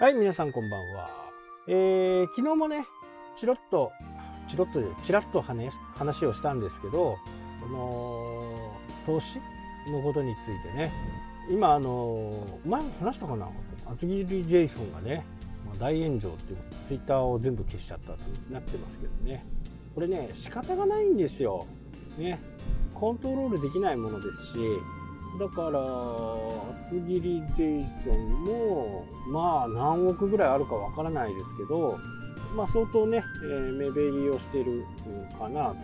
[0.00, 1.10] はい、皆さんこんばんは。
[1.66, 2.86] えー、昨日もね、
[3.34, 3.90] チロッと、
[4.46, 7.18] チロッと、チラッと話話をしたんですけど、
[7.60, 9.40] その、投資
[9.90, 10.92] のことについてね、
[11.50, 13.48] 今、あの、前も話したかな？
[13.90, 15.26] 厚切りジェイソンがね、
[15.80, 18.18] 大炎上っていう、ツイッターを全部消しちゃったと
[18.50, 19.44] なってますけどね。
[19.96, 21.66] これね、仕方がないんですよ。
[22.16, 22.38] ね。
[22.94, 24.58] コントロールできないものですし、
[25.38, 25.78] だから
[26.82, 31.98] 厚切りジェイソンもまあ何億ぐらいあるかわからないですけど、
[32.56, 34.84] まあ、相当ね、えー、目減りをしてる
[35.38, 35.74] かな、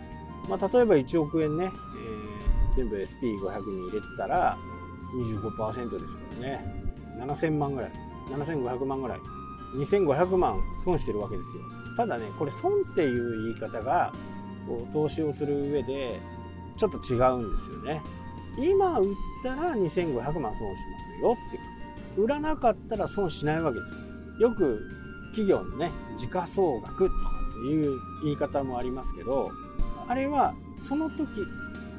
[0.48, 4.58] まあ、例えば1億円ね、えー、全部 SP500 に入れてたら
[5.14, 6.84] 25%ですからね。
[7.20, 7.92] 7000万ぐらい。
[8.30, 9.18] 7500万ぐらい。
[9.76, 11.62] 2500万損してるわけですよ。
[11.96, 14.12] ただねこれ損っていう言い方が
[14.66, 16.20] こう投資をする上で
[16.76, 18.02] ちょっと違うんですよね。
[18.58, 24.80] 今売ったら2500万損しますよって売らなかったら損しないわけですよく
[25.30, 29.50] 企業のね時価総額とかっていう言い方もありますけど
[30.06, 31.22] あれはその時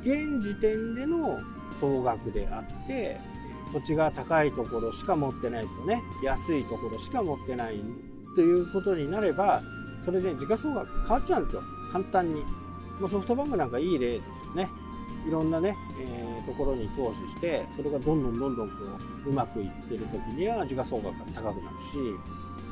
[0.03, 1.39] 現時点での
[1.79, 3.19] 総額であって
[3.73, 7.81] 土地が高いところしか持ってないとね安いところしか持ってない
[8.35, 9.61] ということになれば
[10.05, 11.63] それで時価総額変わっちゃうんですよ。
[11.91, 12.43] 簡単に。
[12.99, 14.69] もうソフトバンクなんかいい例ですよね。
[15.27, 18.75] いろんなね、えー、ところに投資してそれがどんどんどんどんこ
[19.25, 21.97] ううまくいってる時には時価総額が高くなるし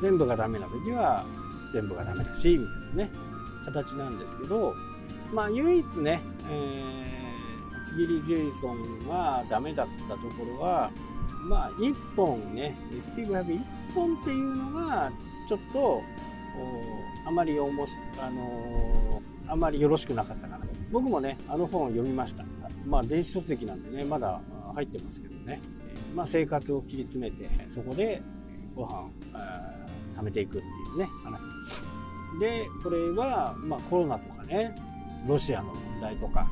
[0.00, 1.26] 全部がダメな時は
[1.72, 3.10] 全部がダメだしみたいなね
[3.64, 4.74] 形なんですけど
[5.32, 10.90] まあ唯一ね、えー、厚切りジェイソンがダメだったところは
[11.48, 13.62] まあ1本ね SP500、1
[13.94, 15.12] 本っていうのが
[15.48, 16.02] ちょっと
[17.26, 20.64] あまりおもしあのー、あまりよろしくなかったかな。
[20.90, 22.44] 僕もねあの本を読みました。
[22.86, 24.40] まあ電子書籍なんでねまだ
[24.74, 25.60] 入ってますけどね、
[26.14, 28.22] まあ、生活を切り詰めてそこで
[28.74, 29.08] ご飯
[30.16, 31.40] 貯めていくっていうね話。
[32.40, 34.74] でこれは、まあ、コロナとかね
[35.26, 36.48] ロシアの問題とか、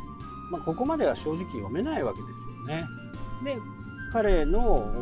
[0.51, 2.85] まあ、ここまでは正直読めないわけですよね。
[3.45, 3.57] で
[4.13, 4.93] 彼の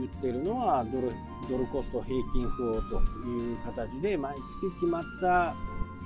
[0.00, 1.12] 言ってるのはドル
[1.48, 5.54] ドルコスト平均法という形で毎月決まった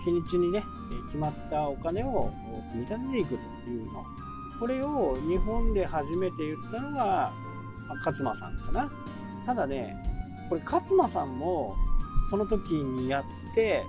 [0.05, 0.65] 日にちにね
[1.07, 2.31] 決まったお金を
[2.69, 3.29] 積み立てていく
[3.65, 4.05] というの。
[4.61, 7.33] これを日本で初めて言ったのが
[8.05, 8.91] 勝間さんかな。
[9.47, 9.97] ただね
[10.49, 11.75] これ勝間さんも
[12.31, 13.83] その時にやって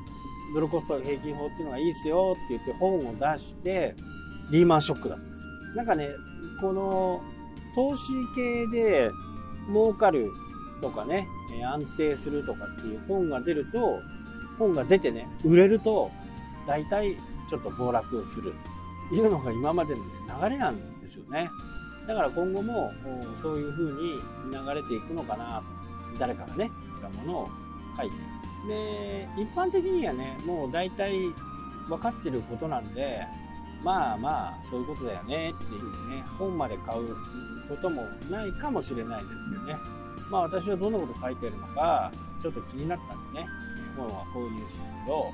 [0.54, 3.96] ドルコスト平均法っていうのがいいですよって言って本を出して
[4.52, 5.48] リーマンショックだったんですよ。
[5.76, 6.10] なんかね
[6.62, 7.22] この
[7.76, 9.12] 投資系で
[9.68, 10.32] 儲かる
[10.82, 11.28] とかね
[11.64, 14.02] 安定するとかっていう本が出ると
[14.58, 16.12] 本が出てね売れると
[16.68, 17.16] 大体
[17.50, 18.54] ちょっと暴落する。
[19.10, 20.10] というのが今までの、ね、
[20.42, 21.50] 流れなんですよね。
[22.08, 22.92] だから今後も
[23.42, 24.22] そういう風に
[24.52, 25.64] 流れていくのかな
[26.20, 27.50] 誰かがねいたものを
[27.98, 28.16] 書いて。
[28.68, 31.14] で一般的にはねもう大体
[31.88, 33.22] 分かってることなんで
[33.84, 37.16] まあまあそういうことだよねっていうね本まで買う
[37.70, 38.02] ことも
[38.32, 39.78] ないかもしれないですけどね。
[40.32, 42.12] まあ私はどんなこと書いてるのか
[42.42, 43.48] ちょっと気になったんでね。
[43.96, 45.32] 本は購入したけど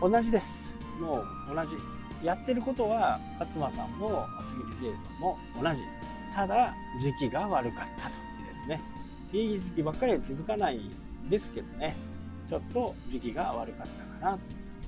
[0.00, 0.74] 同じです。
[1.00, 1.76] もう同じ。
[2.22, 5.82] やってることは勝間さんも厚切りジェイソンも同じ。
[6.34, 8.80] ただ時期が悪かったとですね。
[9.32, 10.90] いい時期ばっかりは続かない
[11.28, 11.94] ですけどね。
[12.48, 13.86] ちょっと時期が悪かっ
[14.20, 14.38] たかな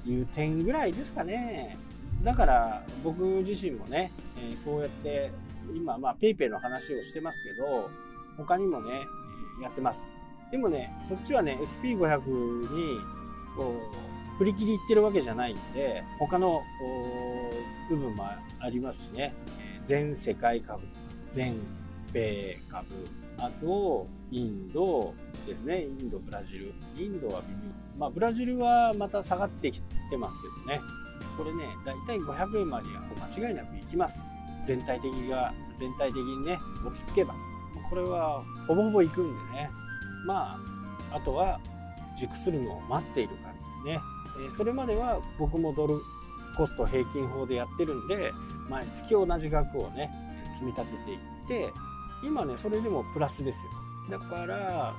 [0.04, 1.76] という点ぐらいですかね。
[2.22, 5.30] だから僕自身もね、えー、そうやって
[5.74, 7.90] 今まあ PayPay の話をしてますけど
[8.36, 9.06] 他にもね、
[9.58, 10.17] えー、やってます
[10.50, 12.98] でもねそっちはね SP500 に
[13.56, 13.74] こ
[14.34, 16.62] う振り切りいってるわけじゃないんで他の
[17.90, 19.34] 部分もありますしね。
[19.84, 20.82] 全世界株
[21.30, 21.56] 全
[22.12, 22.86] 米株
[23.38, 25.14] あとインド
[25.46, 25.84] ですね。
[25.84, 26.74] インドブラジル。
[26.96, 27.72] インドは微妙。
[27.98, 29.80] まあブラジルはまた下がってき
[30.10, 30.82] てますけどね。
[31.36, 33.02] これね大体500円までは
[33.32, 34.18] 間違いなくいきます。
[34.66, 37.34] 全体的が全体的にね落ち着けば。
[37.88, 39.70] これはほぼほぼいくんでね。
[40.26, 40.58] ま
[41.10, 41.60] ああとは
[42.16, 44.00] 熟するのを待っている感じですね、
[44.52, 46.00] えそれまでは僕もドル
[46.56, 48.32] コスト平均法でやってるんで
[48.68, 50.10] 毎月同じ額をね
[50.52, 51.18] 積み立てていっ
[51.48, 51.72] て
[52.24, 53.56] 今ねそれでもプラスです
[54.10, 54.18] よ。
[54.18, 54.94] だから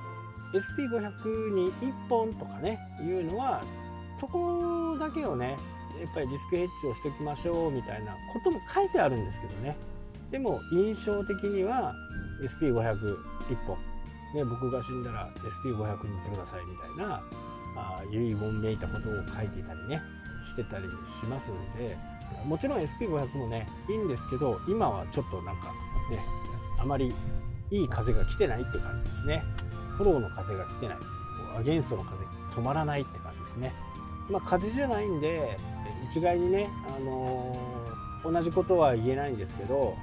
[0.52, 3.62] SP500 に1本とかねいうのは
[4.16, 5.56] そこだけをね
[6.00, 9.76] やっぱりリスクヘッジをしておきましょうみたいなことも書いてあるんですけどね。
[10.30, 11.92] でも印象的には
[12.42, 13.16] SP501
[13.66, 13.76] 本、
[14.34, 17.22] ね、僕が死んだら SP500 にしてくださいみたいな
[17.76, 20.00] あ遺言めいたことを書いていたりね
[20.44, 21.96] してたりしますんで
[22.44, 25.72] もちろん SP500 もねいいんですけど今はちょっとなんか
[26.10, 26.20] ね
[26.78, 27.12] あまり
[27.70, 29.42] いい風が来てないって感じですね。
[29.96, 30.96] フォローの風が来てない。
[31.56, 32.16] アゲンストの風
[32.56, 33.72] 止まらないって感じですね。
[34.28, 35.58] まあ、風じゃないんで
[36.10, 39.94] 一概にね、あのー、同じことは言えないんですけど、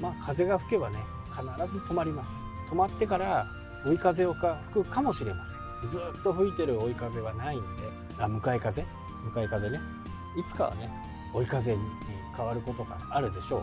[0.00, 0.98] まあ、風が吹けばね
[1.30, 1.42] 必
[1.72, 2.32] ず止まります。
[2.70, 3.46] 止まってから
[3.86, 5.90] 追い風を吹くかもしれません。
[5.90, 7.66] ずっと吹いてる追い風はないんで。
[8.18, 8.84] あ向かい風？
[9.24, 9.80] 向かい風ね。
[10.36, 10.90] いつかはね
[11.32, 11.80] 追い風に
[12.36, 13.62] 変わることがあるでしょう。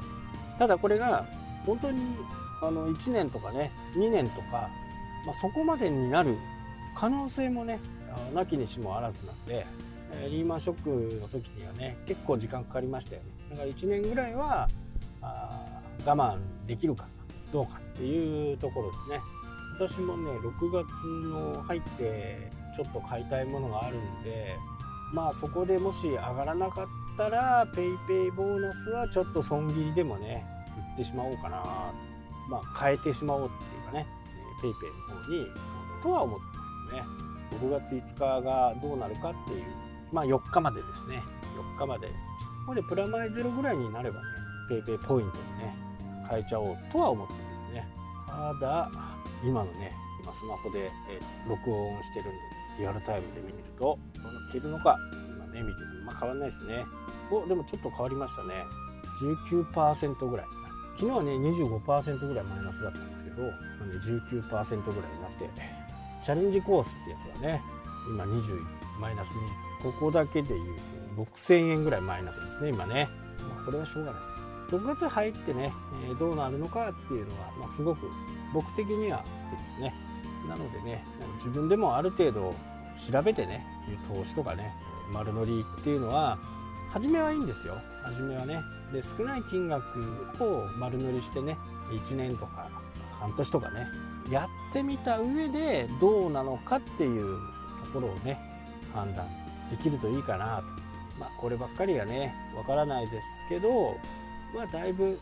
[0.59, 1.25] ただこれが
[1.65, 2.01] 本当に
[2.61, 4.69] あの1年とかね2年とか、
[5.25, 6.37] まあ、そこまでになる
[6.95, 7.79] 可能性もね
[8.33, 9.67] なきにしもあらずなんで
[10.29, 13.27] リーマンショックの時にはね結構時間かかりましたよね。
[13.49, 14.69] だから1年ぐらいは
[15.21, 17.07] あ我慢できるか
[17.51, 19.19] どうかっていうところですね
[19.77, 24.55] 私もね6月の入ってちょっと買いたいものがあるんで
[25.13, 26.87] まあそこでもし上がらなかっ
[27.17, 30.45] たら PayPay ボーナスはちょっと損切りでもね
[30.93, 31.93] 売ってしまおうかな。
[32.49, 34.07] まあ変えてしまおうっていうかね
[34.61, 35.45] PayPay の方に
[36.03, 37.25] とは思ってますね。
[37.61, 39.63] 6月5日がどうなるかっていう。
[40.11, 41.23] まあ4日までですね。
[41.77, 42.09] 4日まで。
[42.65, 44.25] これプラマイゼロぐらいになればね
[44.69, 45.75] PayPay ポイントにね
[46.29, 47.87] 変えちゃおうとは思ってるんですね。
[48.27, 48.91] ただ
[49.43, 52.39] 今のね今スマホでえ録音してるんで
[52.79, 54.97] リアルタイムで見るとどうなっているのか
[55.29, 56.85] 今ね見てるまあ変わんないですね。
[57.31, 58.63] おでもちょっと変わりましたね。
[59.43, 60.45] 19%ぐらい。
[60.95, 63.51] 昨日はね25%ぐらいマイナスだったんですけどね
[64.01, 65.49] 19%ぐらいになって
[66.23, 67.61] チャレンジコースってやつがね
[68.07, 68.61] 今20
[68.99, 69.29] マイナス
[69.81, 70.75] 20ここだけでいう
[71.17, 73.09] と6000円ぐらいマイナスですね今ね、
[73.39, 74.21] まあ、これはしょうがない。
[74.69, 75.71] 6月入ってね、
[76.09, 78.07] え、どうなるのかっていうのは、まあ、すごく
[78.55, 79.93] 僕的にはですね
[80.47, 81.03] なのでね
[81.35, 82.55] 自分でもある程度
[83.11, 83.67] 調べてね
[84.07, 84.73] 投資とかね
[85.11, 86.39] 丸乗りっていうのは
[86.89, 87.75] 初めはいいんですよ。
[88.03, 88.61] 初めはね。
[88.93, 89.83] で少ない金額
[90.39, 91.57] を丸乗りしてね
[91.89, 92.69] 1年とか
[93.19, 93.87] 半年とかね
[94.31, 97.37] やってみた上でどうなのかっていう
[97.83, 98.39] ところをね
[98.93, 99.27] 判断
[99.69, 100.59] できるといいかな。
[100.59, 100.63] と
[101.19, 103.97] まあこればっかりはねわからないですけど
[104.55, 105.19] まあだいぶ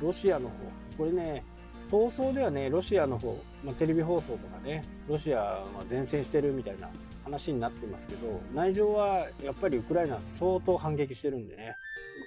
[0.00, 0.54] ロシアの方
[0.98, 1.44] これね
[1.92, 6.88] 放送ではねロシアの方、まあ、テレビ放送とかねロシアは前線してるみたいな
[7.22, 11.76] 話になってますけど内情はやっぱりウクライナ相当反撃してるんでね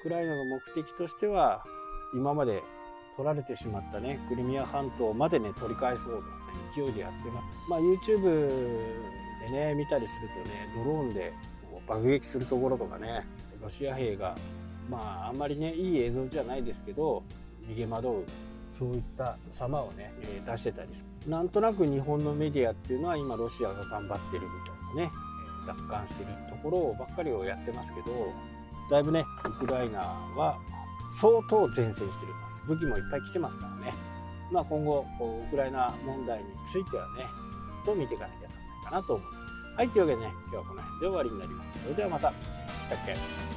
[0.01, 1.65] ウクライナの目的としては
[2.13, 2.61] 今まで
[3.17, 6.23] 取られてしまったねクリミア半島までね取り返そうと
[6.75, 7.45] 勢いでやってます。
[7.67, 8.47] まあ YouTube
[9.41, 11.33] でね見たりするとねドローンで
[11.87, 13.25] 爆撃するところとかね
[13.63, 14.35] ロシア兵が
[14.89, 17.23] まああんまりねいい映像じゃないですけど
[17.67, 18.25] 逃げ惑う
[18.77, 20.89] そういった様をね、え出してたり
[21.27, 25.11] なんとなく日本のメディアっていうのは今ロシアが頑張ってるみたいなね
[25.65, 28.33] 奪還してるところばっかりをやってますけど
[28.91, 29.99] だいぶねウクライナ
[30.35, 30.57] は
[31.11, 32.61] 相当前線してるんです。
[32.67, 33.93] 武器もいっぱい来てますからね。
[34.51, 35.05] まあ今後
[35.47, 37.25] ウクライナ問題についてはね
[37.85, 39.27] と見ていかなきゃならないかなと思う。
[39.77, 41.79] はいというわけでね今日はこの辺で終わりになります。
[41.79, 42.29] それではまた。
[42.29, 42.35] し
[42.89, 43.54] たっけ？